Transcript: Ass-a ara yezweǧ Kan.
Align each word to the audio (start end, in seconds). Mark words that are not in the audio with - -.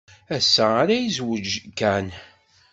Ass-a 0.35 0.65
ara 0.81 0.95
yezweǧ 0.97 1.47
Kan. 1.77 2.07